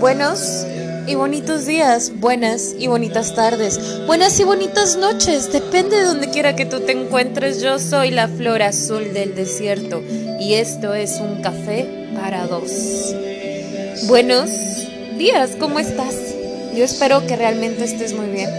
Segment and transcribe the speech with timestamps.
[0.00, 0.64] Buenos
[1.08, 6.54] y bonitos días, buenas y bonitas tardes, buenas y bonitas noches, depende de donde quiera
[6.54, 7.60] que tú te encuentres.
[7.60, 10.00] Yo soy la flor azul del desierto
[10.38, 13.12] y esto es un café para dos.
[14.06, 14.50] Buenos
[15.18, 16.14] días, ¿cómo estás?
[16.76, 18.50] Yo espero que realmente estés muy bien.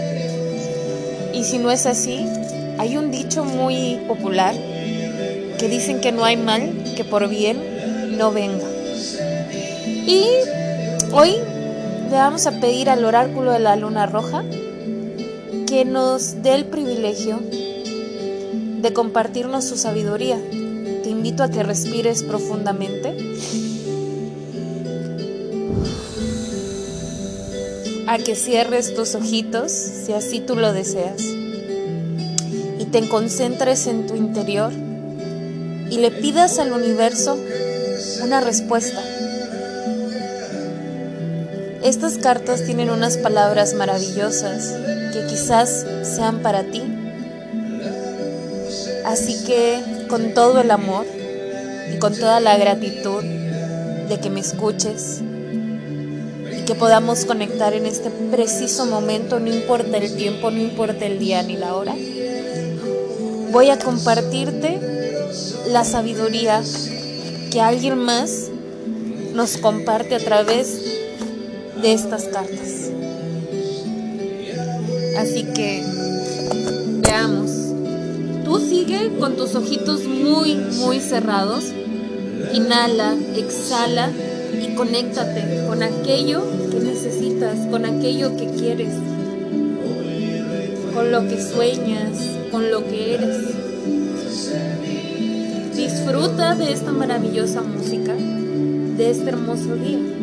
[1.32, 2.26] Y si no es así,
[2.76, 4.54] hay un dicho muy popular
[5.58, 8.66] que dicen que no hay mal que por bien no venga.
[10.06, 10.26] Y
[11.12, 11.36] hoy
[12.10, 14.44] le vamos a pedir al oráculo de la luna roja
[15.66, 17.38] que nos dé el privilegio
[18.80, 20.38] de compartirnos su sabiduría.
[21.02, 23.16] Te invito a que respires profundamente.
[28.06, 31.22] A que cierres tus ojitos si así tú lo deseas.
[31.22, 37.38] Y te concentres en tu interior y le pidas al universo
[38.22, 39.19] una respuesta.
[41.82, 44.74] Estas cartas tienen unas palabras maravillosas
[45.14, 46.82] que quizás sean para ti.
[49.06, 51.06] Así que con todo el amor
[51.90, 55.22] y con toda la gratitud de que me escuches
[56.54, 61.18] y que podamos conectar en este preciso momento, no importa el tiempo, no importa el
[61.18, 61.94] día ni la hora,
[63.52, 64.78] voy a compartirte
[65.68, 66.62] la sabiduría
[67.50, 68.48] que alguien más
[69.32, 70.89] nos comparte a través
[71.82, 72.90] de estas cartas.
[75.18, 75.82] Así que
[77.02, 77.50] veamos.
[78.44, 81.72] Tú sigue con tus ojitos muy, muy cerrados.
[82.54, 84.10] Inhala, exhala
[84.60, 88.94] y conéctate con aquello que necesitas, con aquello que quieres,
[90.94, 92.18] con lo que sueñas,
[92.50, 93.36] con lo que eres.
[95.76, 100.19] Disfruta de esta maravillosa música, de este hermoso día.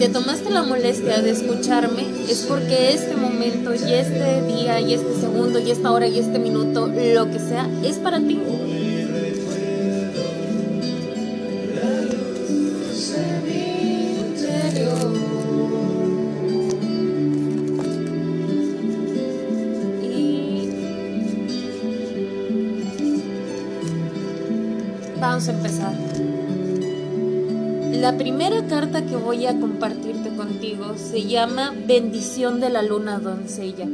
[0.00, 5.20] Te tomaste la molestia de escucharme, es porque este momento y este día y este
[5.20, 8.40] segundo y esta hora y este minuto, lo que sea, es para ti.
[25.20, 26.29] Vamos a empezar.
[28.00, 33.86] La primera carta que voy a compartirte contigo se llama Bendición de la luna doncella.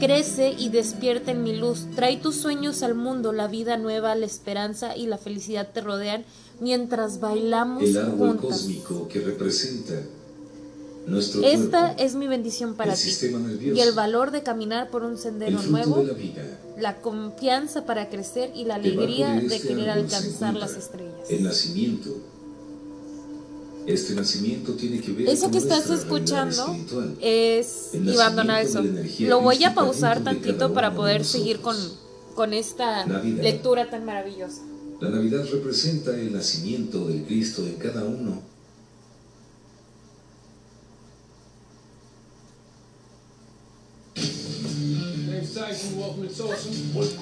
[0.00, 4.24] Crece y despierta en mi luz, trae tus sueños al mundo, la vida nueva, la
[4.24, 6.24] esperanza y la felicidad te rodean
[6.58, 8.60] mientras bailamos El árbol juntas.
[8.60, 9.92] cósmico que representa
[11.06, 15.04] nuestro Esta cuerpo, es mi bendición para ti nervioso, y el valor de caminar por
[15.04, 16.60] un sendero nuevo, la vida.
[16.78, 21.28] la confianza para crecer y la alegría de este querer alcanzar las estrellas.
[21.28, 22.32] El nacimiento.
[23.86, 26.76] Este nacimiento tiene que ver Eso con que estás escuchando
[27.20, 28.98] es Iván Donaldson.
[29.20, 31.76] Lo voy a pausar tantito para poder seguir con,
[32.34, 33.42] con esta Navidad.
[33.42, 34.62] lectura tan maravillosa.
[35.00, 38.42] La Navidad representa el nacimiento del Cristo en cada uno.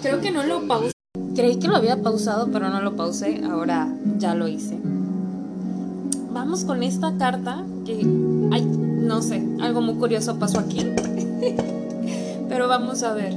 [0.00, 0.92] Creo que no lo pausé.
[1.34, 3.42] Creí que lo había pausado, pero no lo pausé.
[3.44, 4.78] Ahora ya lo hice.
[6.32, 8.00] Vamos con esta carta que,
[8.50, 10.80] ay, no sé, algo muy curioso pasó aquí.
[12.48, 13.34] pero vamos a ver.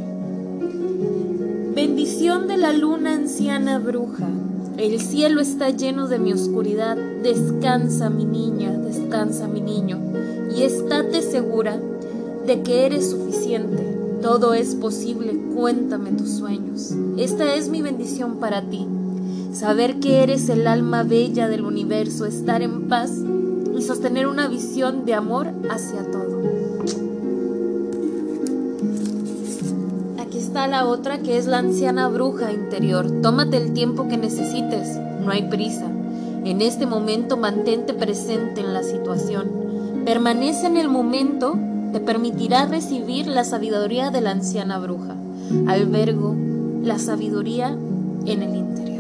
[1.76, 4.30] Bendición de la luna anciana bruja.
[4.78, 6.96] El cielo está lleno de mi oscuridad.
[7.22, 10.00] Descansa mi niña, descansa mi niño.
[10.56, 11.78] Y estate segura
[12.46, 14.18] de que eres suficiente.
[14.22, 15.38] Todo es posible.
[15.54, 16.94] Cuéntame tus sueños.
[17.18, 18.88] Esta es mi bendición para ti.
[19.56, 23.12] Saber que eres el alma bella del universo, estar en paz
[23.74, 26.42] y sostener una visión de amor hacia todo.
[30.20, 33.10] Aquí está la otra que es la anciana bruja interior.
[33.22, 35.90] Tómate el tiempo que necesites, no hay prisa.
[36.44, 40.04] En este momento mantente presente en la situación.
[40.04, 41.58] Permanece en el momento,
[41.94, 45.16] te permitirá recibir la sabiduría de la anciana bruja.
[45.66, 46.36] Albergo
[46.84, 47.70] la sabiduría
[48.26, 48.95] en el interior.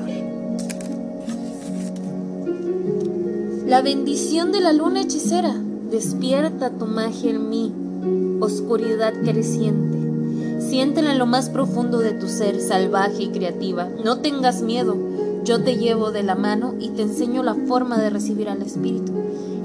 [3.68, 5.52] La bendición de la luna hechicera.
[5.90, 7.74] Despierta tu magia en mí,
[8.40, 9.98] oscuridad creciente.
[10.62, 13.90] Siéntela en lo más profundo de tu ser, salvaje y creativa.
[14.04, 14.96] No tengas miedo,
[15.44, 19.12] yo te llevo de la mano y te enseño la forma de recibir al Espíritu.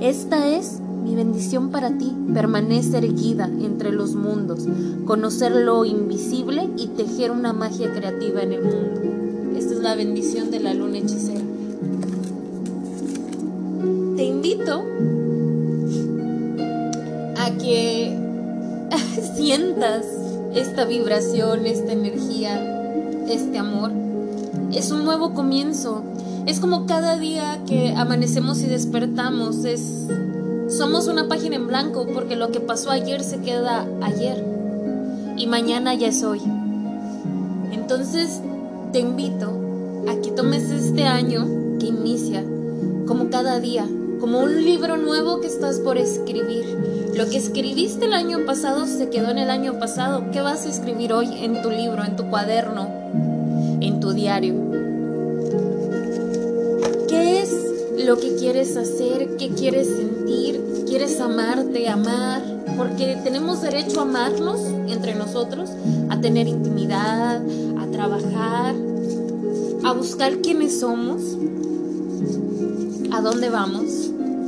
[0.00, 4.67] Esta es mi bendición para ti, permanece erguida entre los mundos,
[5.05, 9.58] conocer lo invisible y tejer una magia creativa en el mundo.
[9.58, 11.39] Esta es la bendición de la luna hechicera.
[14.50, 14.85] Invito
[17.37, 18.17] a que
[19.35, 20.05] sientas
[20.55, 23.93] esta vibración, esta energía, este amor.
[24.73, 26.02] Es un nuevo comienzo.
[26.47, 29.64] Es como cada día que amanecemos y despertamos.
[29.64, 30.08] Es,
[30.69, 34.44] somos una página en blanco porque lo que pasó ayer se queda ayer
[35.37, 36.41] y mañana ya es hoy.
[37.73, 38.41] Entonces
[38.93, 39.52] te invito
[40.08, 41.47] a que tomes este año
[41.79, 42.44] que inicia
[43.06, 43.87] como cada día,
[44.20, 47.11] como un libro nuevo que estás por escribir.
[47.14, 50.31] Lo que escribiste el año pasado se quedó en el año pasado.
[50.31, 52.88] ¿Qué vas a escribir hoy en tu libro, en tu cuaderno,
[53.81, 54.55] en tu diario?
[57.08, 57.50] ¿Qué es
[58.05, 59.37] lo que quieres hacer?
[59.38, 60.61] ¿Qué quieres sentir?
[60.87, 62.43] ¿Quieres amarte, amar?
[62.76, 65.70] Porque tenemos derecho a amarnos entre nosotros,
[66.11, 67.43] a tener intimidad,
[67.78, 68.75] a trabajar,
[69.82, 71.23] a buscar quiénes somos,
[73.12, 73.89] a dónde vamos,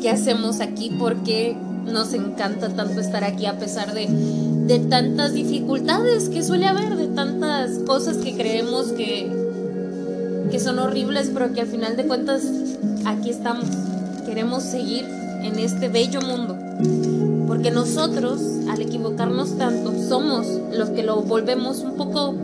[0.02, 1.56] qué hacemos aquí, por qué
[1.86, 7.06] nos encanta tanto estar aquí a pesar de, de tantas dificultades que suele haber, de
[7.08, 9.30] tantas cosas que creemos que,
[10.50, 12.42] que son horribles, pero que al final de cuentas
[13.06, 13.64] aquí estamos.
[14.26, 15.04] Queremos seguir
[15.42, 16.58] en este bello mundo.
[17.46, 22.34] Porque nosotros, al equivocarnos tanto, somos los que lo volvemos un poco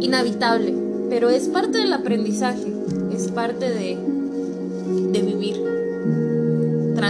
[0.00, 2.72] inhabitable pero es parte del aprendizaje,
[3.12, 3.98] es parte de,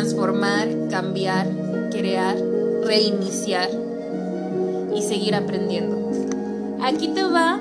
[0.06, 1.48] transformar, cambiar,
[1.90, 2.36] crear,
[2.84, 3.68] reiniciar
[4.94, 6.12] y seguir aprendiendo.
[6.80, 7.58] Aquí te va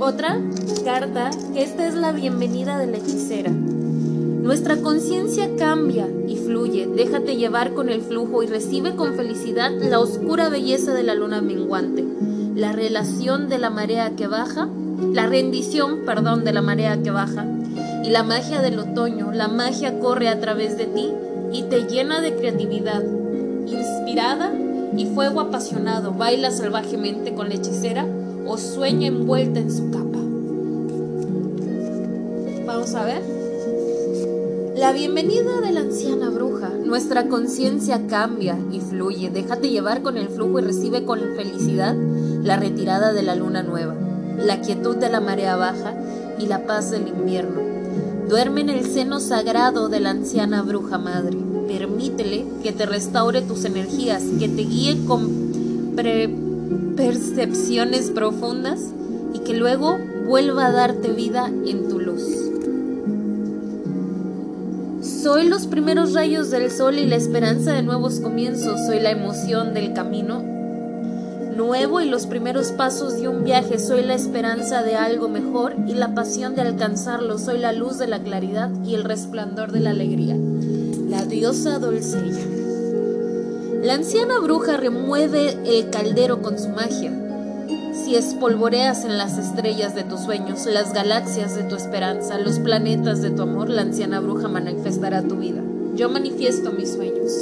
[0.00, 0.40] otra
[0.84, 3.52] carta, esta es la bienvenida de la hechicera.
[3.52, 10.00] Nuestra conciencia cambia y fluye, déjate llevar con el flujo y recibe con felicidad la
[10.00, 12.04] oscura belleza de la luna menguante,
[12.56, 14.68] la relación de la marea que baja
[15.12, 17.46] la rendición, perdón, de la marea que baja
[18.02, 19.30] y la magia del otoño.
[19.32, 21.12] La magia corre a través de ti
[21.52, 23.02] y te llena de creatividad.
[23.66, 24.52] Inspirada
[24.96, 28.06] y fuego apasionado, baila salvajemente con la hechicera
[28.46, 30.18] o sueña envuelta en su capa.
[32.66, 33.22] Vamos a ver.
[34.76, 36.68] La bienvenida de la anciana bruja.
[36.68, 39.30] Nuestra conciencia cambia y fluye.
[39.30, 41.96] Déjate llevar con el flujo y recibe con felicidad
[42.42, 43.94] la retirada de la luna nueva
[44.38, 45.94] la quietud de la marea baja
[46.38, 47.75] y la paz del invierno.
[48.28, 51.38] Duerme en el seno sagrado de la anciana bruja madre.
[51.68, 55.46] Permítele que te restaure tus energías, que te guíe con
[56.96, 58.80] percepciones profundas
[59.32, 59.96] y que luego
[60.26, 62.22] vuelva a darte vida en tu luz.
[65.02, 68.80] Soy los primeros rayos del sol y la esperanza de nuevos comienzos.
[68.86, 70.55] Soy la emoción del camino
[71.56, 73.78] nuevo y los primeros pasos de un viaje.
[73.78, 77.38] Soy la esperanza de algo mejor y la pasión de alcanzarlo.
[77.38, 80.36] Soy la luz de la claridad y el resplandor de la alegría.
[81.08, 82.44] La diosa Dulcella.
[83.82, 87.12] La anciana bruja remueve el caldero con su magia.
[87.92, 93.22] Si espolvoreas en las estrellas de tus sueños, las galaxias de tu esperanza, los planetas
[93.22, 95.62] de tu amor, la anciana bruja manifestará tu vida.
[95.94, 97.32] Yo manifiesto mis sueños.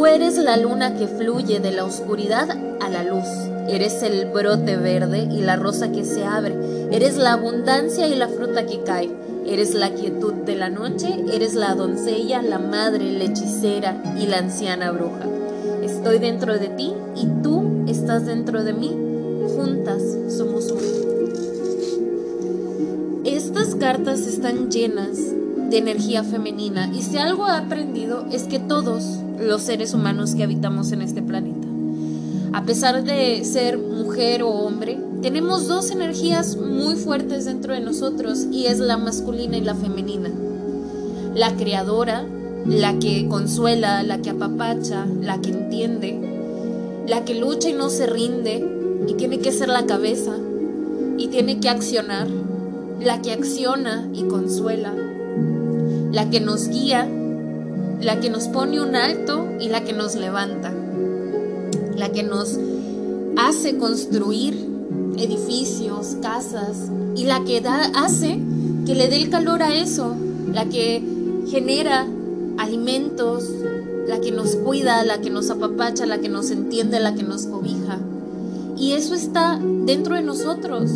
[0.00, 2.48] Tú eres la luna que fluye de la oscuridad
[2.80, 3.28] a la luz.
[3.68, 6.56] Eres el brote verde y la rosa que se abre.
[6.90, 9.10] Eres la abundancia y la fruta que cae.
[9.46, 11.22] Eres la quietud de la noche.
[11.30, 15.26] Eres la doncella, la madre, la hechicera y la anciana bruja.
[15.82, 18.96] Estoy dentro de ti y tú estás dentro de mí.
[19.54, 20.02] Juntas
[20.34, 20.80] somos uno.
[23.26, 25.18] Estas cartas están llenas
[25.68, 30.44] de energía femenina y si algo he aprendido es que todos los seres humanos que
[30.44, 31.66] habitamos en este planeta,
[32.52, 38.46] a pesar de ser mujer o hombre, tenemos dos energías muy fuertes dentro de nosotros
[38.50, 40.30] y es la masculina y la femenina.
[41.34, 42.24] La creadora,
[42.66, 46.18] la que consuela, la que apapacha, la que entiende,
[47.06, 48.66] la que lucha y no se rinde
[49.06, 50.36] y tiene que ser la cabeza
[51.18, 52.26] y tiene que accionar,
[53.00, 54.94] la que acciona y consuela,
[56.12, 57.08] la que nos guía,
[58.00, 60.72] la que nos pone un alto y la que nos levanta,
[61.96, 62.58] la que nos
[63.36, 64.54] hace construir
[65.18, 68.40] edificios, casas y la que da, hace
[68.86, 70.16] que le dé el calor a eso,
[70.52, 71.02] la que
[71.48, 72.06] genera
[72.58, 73.44] alimentos,
[74.06, 77.46] la que nos cuida, la que nos apapacha, la que nos entiende, la que nos
[77.46, 77.98] cobija.
[78.78, 80.90] Y eso está dentro de nosotros.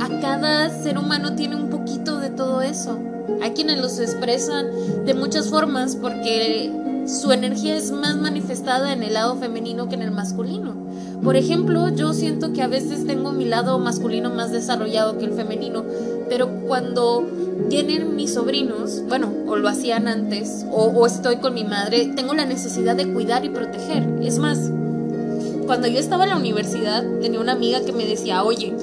[0.00, 2.98] A cada ser humano tiene un poquito de todo eso.
[3.42, 4.66] Hay quienes los expresan
[5.04, 6.70] de muchas formas porque
[7.06, 10.74] su energía es más manifestada en el lado femenino que en el masculino.
[11.22, 15.32] Por ejemplo, yo siento que a veces tengo mi lado masculino más desarrollado que el
[15.32, 15.84] femenino,
[16.28, 17.26] Pero cuando
[17.68, 22.34] tienen mis sobrinos, bueno, o lo hacían antes, o, o estoy con mi madre, tengo
[22.34, 24.08] la necesidad de cuidar y proteger.
[24.22, 24.70] Es más,
[25.66, 28.74] cuando yo estaba en la universidad, tenía una amiga que me decía, oye,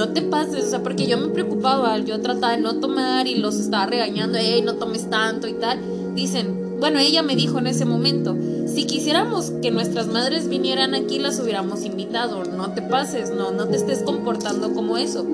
[0.00, 3.34] no te pases, o sea, porque yo me preocupaba, yo trataba de no tomar y
[3.34, 5.78] los estaba regañando, hey, no tomes tanto y tal.
[6.14, 8.34] Dicen, bueno, ella me dijo en ese momento,
[8.66, 13.66] si quisiéramos que nuestras madres vinieran aquí, las hubiéramos invitado, no te pases, no, no
[13.66, 15.26] te estés comportando como eso.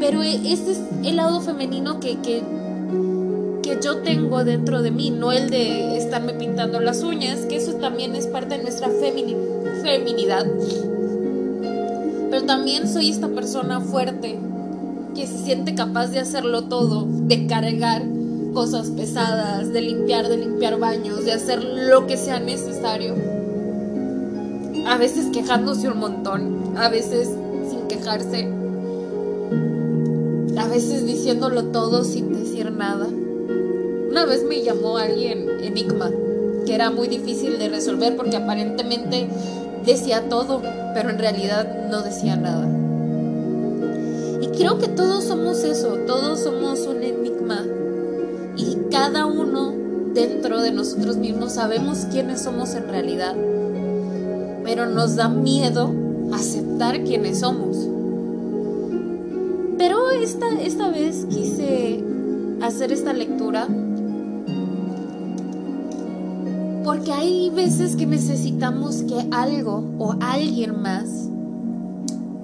[0.00, 2.42] Pero ese es el lado femenino que, que,
[3.62, 7.72] que yo tengo dentro de mí, no el de estarme pintando las uñas, que eso
[7.76, 8.90] también es parte de nuestra
[9.82, 10.44] feminidad
[12.34, 14.36] pero también soy esta persona fuerte
[15.14, 18.02] que se siente capaz de hacerlo todo, de cargar
[18.52, 23.14] cosas pesadas, de limpiar, de limpiar baños, de hacer lo que sea necesario.
[24.84, 27.30] A veces quejándose un montón, a veces
[27.70, 28.48] sin quejarse,
[30.58, 33.06] a veces diciéndolo todo sin decir nada.
[34.10, 36.10] Una vez me llamó alguien enigma,
[36.66, 39.28] que era muy difícil de resolver porque aparentemente
[39.92, 40.62] decía todo,
[40.94, 42.66] pero en realidad no decía nada.
[44.40, 47.64] Y creo que todos somos eso, todos somos un enigma.
[48.56, 49.72] Y cada uno
[50.14, 53.34] dentro de nosotros mismos sabemos quiénes somos en realidad.
[54.64, 55.92] Pero nos da miedo
[56.32, 57.76] aceptar quiénes somos.
[59.76, 62.02] Pero esta, esta vez quise
[62.62, 63.68] hacer esta lectura
[66.84, 71.08] porque hay veces que necesitamos que algo o alguien más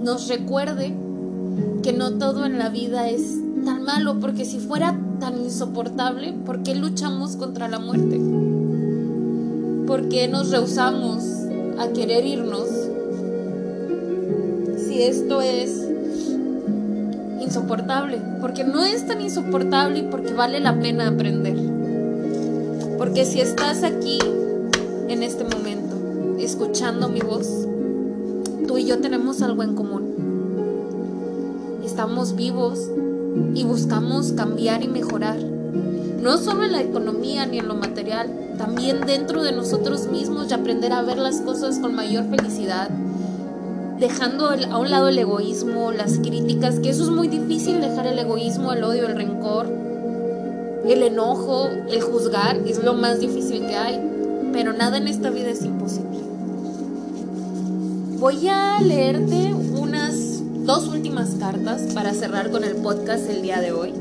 [0.02, 0.94] nos recuerde
[1.82, 6.62] que no todo en la vida es tan malo, porque si fuera tan insoportable, ¿por
[6.62, 8.18] qué luchamos contra la muerte?
[9.87, 11.23] ¿Por qué nos rehusamos
[11.78, 12.68] a querer irnos?
[14.78, 15.87] Si esto es
[17.42, 21.70] insoportable, porque no es tan insoportable y porque vale la pena aprender.
[23.00, 24.19] Porque si estás aquí
[25.09, 25.97] en este momento,
[26.38, 27.49] escuchando mi voz,
[28.69, 31.80] tú y yo tenemos algo en común.
[31.83, 32.90] Estamos vivos
[33.54, 35.38] y buscamos cambiar y mejorar.
[35.38, 38.28] No solo en la economía ni en lo material,
[38.59, 42.90] también dentro de nosotros mismos y aprender a ver las cosas con mayor felicidad,
[43.99, 48.19] dejando a un lado el egoísmo, las críticas, que eso es muy difícil dejar el
[48.19, 49.80] egoísmo, el odio, el rencor,
[50.87, 54.01] el enojo, el juzgar es lo más difícil que hay,
[54.53, 56.19] pero nada en esta vida es imposible.
[58.19, 63.73] Voy a leerte unas dos últimas cartas para cerrar con el podcast el día de
[63.73, 63.93] hoy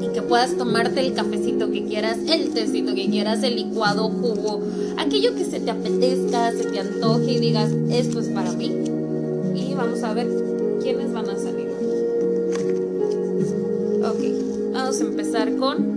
[0.00, 4.60] y que puedas tomarte el cafecito que quieras, el tecito que quieras, el licuado, jugo,
[4.98, 8.72] aquello que se te apetezca, se te antoje y digas, esto es para mí.
[9.54, 10.28] Y vamos a ver
[10.82, 11.68] quiénes van a salir.
[14.04, 15.93] Ok, vamos a empezar con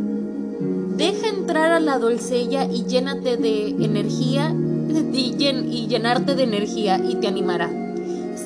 [1.58, 4.54] A la doncella y llénate de energía
[5.14, 7.72] y llenarte de energía y te animará.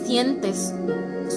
[0.06, 0.74] Sientes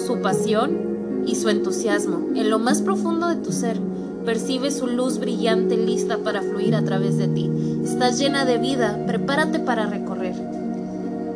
[0.07, 3.81] su pasión y su entusiasmo en lo más profundo de tu ser.
[4.25, 7.51] Percibes su luz brillante lista para fluir a través de ti.
[7.83, 10.37] Estás llena de vida, prepárate para recorrer.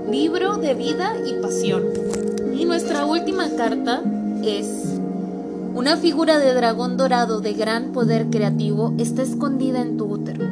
[0.08, 1.82] Libro de vida y pasión.
[2.56, 4.02] Y nuestra última carta
[4.44, 4.97] es
[5.78, 10.44] una figura de dragón dorado de gran poder creativo está escondida en tu útero.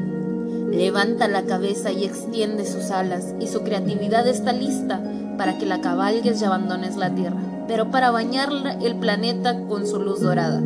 [0.71, 5.02] Levanta la cabeza y extiende sus alas, y su creatividad está lista
[5.37, 9.99] para que la cabalgues y abandones la tierra, pero para bañar el planeta con su
[9.99, 10.62] luz dorada.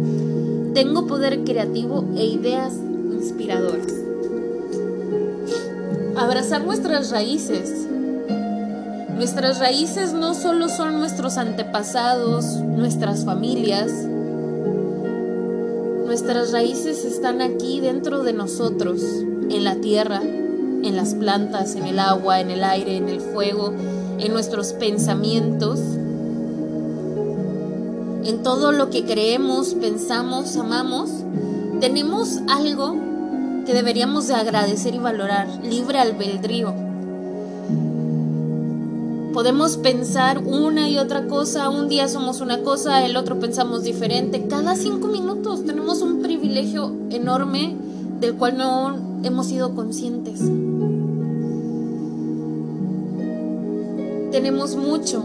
[0.75, 3.95] Tengo poder creativo e ideas inspiradoras.
[6.17, 7.87] Abrazar nuestras raíces.
[9.17, 13.91] Nuestras raíces no solo son nuestros antepasados, nuestras familias,
[16.11, 22.01] Nuestras raíces están aquí dentro de nosotros, en la tierra, en las plantas, en el
[22.01, 23.73] agua, en el aire, en el fuego,
[24.19, 25.79] en nuestros pensamientos,
[28.25, 31.11] en todo lo que creemos, pensamos, amamos.
[31.79, 32.97] Tenemos algo
[33.65, 36.90] que deberíamos de agradecer y valorar, libre albedrío.
[39.33, 44.47] Podemos pensar una y otra cosa, un día somos una cosa, el otro pensamos diferente.
[44.49, 47.77] Cada cinco minutos tenemos un privilegio enorme
[48.19, 50.41] del cual no hemos sido conscientes.
[54.33, 55.25] Tenemos mucho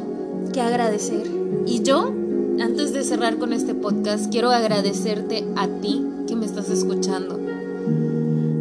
[0.53, 1.25] que agradecer.
[1.65, 2.11] Y yo,
[2.59, 7.39] antes de cerrar con este podcast, quiero agradecerte a ti que me estás escuchando.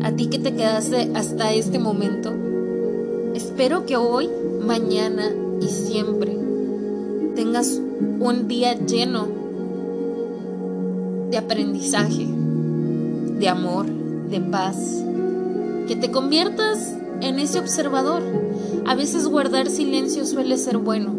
[0.02, 2.32] A ti que te quedaste hasta este momento.
[3.34, 4.28] Espero que hoy
[4.64, 5.30] mañana
[5.60, 6.36] y siempre
[7.34, 7.80] tengas
[8.20, 9.26] un día lleno
[11.30, 12.26] de aprendizaje,
[13.38, 15.04] de amor, de paz.
[15.88, 18.22] Que te conviertas en ese observador.
[18.86, 21.14] A veces guardar silencio suele ser bueno.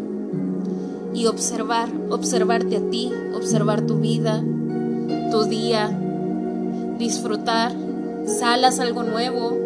[1.14, 4.42] Y observar, observarte a ti, observar tu vida,
[5.30, 5.90] tu día,
[6.98, 7.72] disfrutar,
[8.26, 9.56] salas algo nuevo.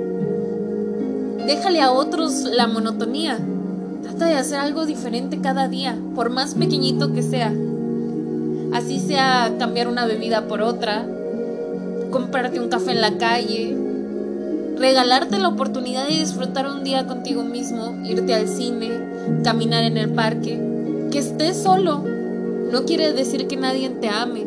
[1.46, 3.38] Déjale a otros la monotonía.
[4.20, 7.54] De hacer algo diferente cada día, por más pequeñito que sea.
[8.70, 11.06] Así sea cambiar una bebida por otra,
[12.10, 13.74] comprarte un café en la calle,
[14.76, 18.90] regalarte la oportunidad de disfrutar un día contigo mismo, irte al cine,
[19.42, 20.60] caminar en el parque,
[21.10, 22.04] que estés solo.
[22.70, 24.44] No quiere decir que nadie te ame.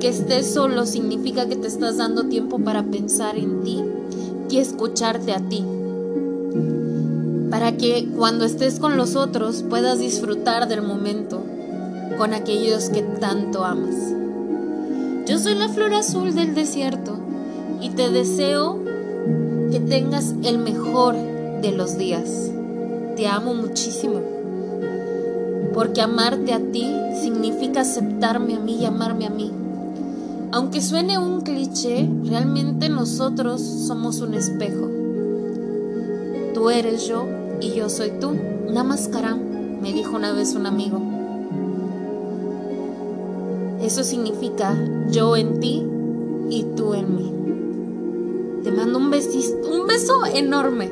[0.00, 3.82] Que estés solo significa que te estás dando tiempo para pensar en ti
[4.50, 5.64] y escucharte a ti.
[7.50, 11.42] Para que cuando estés con los otros puedas disfrutar del momento
[12.18, 13.94] con aquellos que tanto amas.
[15.26, 17.18] Yo soy la flor azul del desierto
[17.80, 18.80] y te deseo
[19.70, 21.14] que tengas el mejor
[21.62, 22.50] de los días.
[23.16, 24.20] Te amo muchísimo.
[25.74, 26.86] Porque amarte a ti
[27.20, 29.52] significa aceptarme a mí y amarme a mí.
[30.52, 34.95] Aunque suene un cliché, realmente nosotros somos un espejo.
[36.56, 37.26] Tú eres yo
[37.60, 38.34] y yo soy tú.
[38.66, 40.98] Una máscara, me dijo una vez un amigo.
[43.82, 44.74] Eso significa
[45.10, 45.86] yo en ti
[46.48, 48.62] y tú en mí.
[48.64, 50.90] Te mando un, un beso enorme.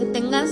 [0.00, 0.50] Que tengas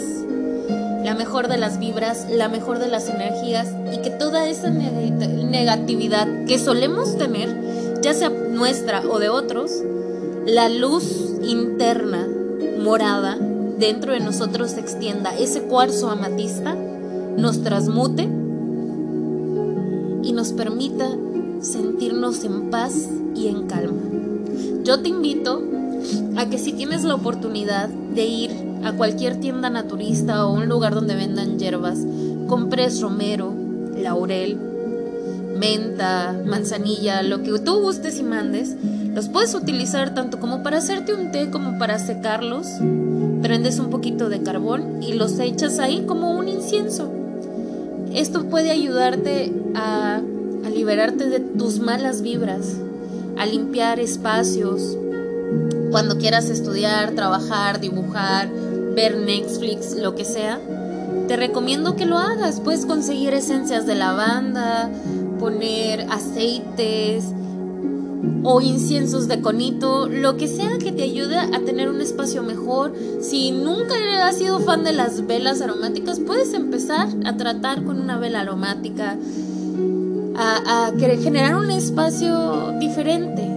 [1.03, 6.45] la mejor de las vibras, la mejor de las energías y que toda esa negatividad
[6.45, 9.73] que solemos tener, ya sea nuestra o de otros,
[10.47, 12.29] la luz interna
[12.79, 13.39] morada
[13.79, 16.77] dentro de nosotros se extienda, ese cuarzo amatista
[17.37, 18.29] nos transmute
[20.23, 21.09] y nos permita
[21.61, 24.03] sentirnos en paz y en calma.
[24.85, 25.63] Yo te invito
[26.37, 28.51] a que si tienes la oportunidad de ir
[28.85, 31.99] a cualquier tienda naturista o un lugar donde vendan hierbas,
[32.49, 33.55] compres romero,
[33.97, 34.59] laurel,
[35.57, 38.77] menta, manzanilla, lo que tú gustes y mandes,
[39.15, 42.67] los puedes utilizar tanto como para hacerte un té como para secarlos.
[43.43, 47.11] Prendes un poquito de carbón y los echas ahí como un incienso.
[48.15, 50.21] Esto puede ayudarte a,
[50.65, 52.77] a liberarte de tus malas vibras,
[53.37, 54.97] a limpiar espacios,
[55.91, 58.49] cuando quieras estudiar, trabajar, dibujar,
[58.95, 60.59] ver Netflix, lo que sea,
[61.29, 62.61] te recomiendo que lo hagas.
[62.61, 64.91] Puedes conseguir esencias de lavanda,
[65.39, 67.25] poner aceites
[68.45, 72.93] o inciensos de conito, lo que sea que te ayude a tener un espacio mejor.
[73.21, 73.95] Si nunca
[74.27, 79.17] has sido fan de las velas aromáticas, puedes empezar a tratar con una vela aromática,
[80.37, 83.49] a, generar un espacio diferente.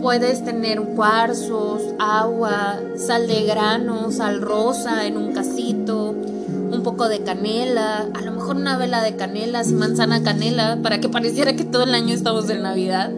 [0.00, 7.20] Puedes tener cuarzos, agua, sal de grano, sal rosa en un casito, un poco de
[7.20, 11.64] canela, a lo mejor una vela de canela, sin manzana canela, para que pareciera que
[11.64, 13.12] todo el año estamos en Navidad.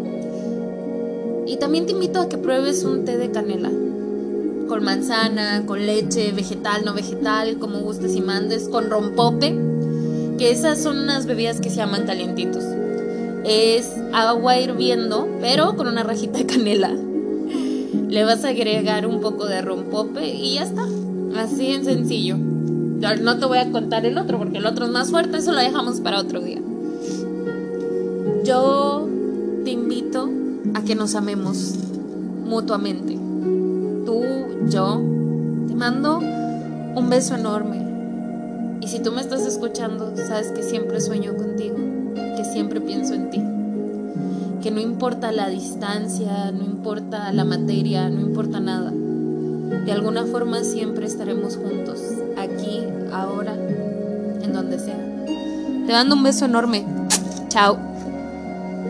[1.47, 3.71] Y también te invito a que pruebes un té de canela,
[4.69, 9.55] con manzana, con leche, vegetal, no vegetal, como gustes y mandes, con rompope,
[10.39, 12.65] que esas son unas bebidas que se llaman calientitos
[13.45, 16.91] es agua hirviendo, pero con una rajita de canela.
[18.09, 20.87] Le vas a agregar un poco de rompope y ya está.
[21.37, 22.37] Así en sencillo.
[22.37, 25.61] No te voy a contar el otro porque el otro es más fuerte, eso lo
[25.61, 26.61] dejamos para otro día.
[28.45, 29.09] Yo
[30.85, 31.75] que nos amemos
[32.45, 33.19] mutuamente.
[34.05, 34.23] Tú,
[34.69, 35.01] yo,
[35.67, 38.79] te mando un beso enorme.
[38.81, 41.55] Y si tú me estás escuchando, sabes que siempre sueño contigo
[42.37, 43.43] que siempre pienso en ti.
[44.63, 48.91] Que no importa la distancia, no importa la materia, no importa nada.
[48.91, 52.01] De alguna forma siempre estaremos juntos,
[52.37, 54.99] aquí, ahora, en donde sea.
[55.87, 56.85] Te mando un beso enorme.
[57.49, 57.94] Chao.